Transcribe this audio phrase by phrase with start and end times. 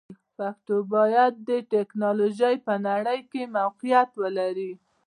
[0.37, 4.71] پښتو باید د ټکنالوژۍ په نړۍ کې موقعیت ولري.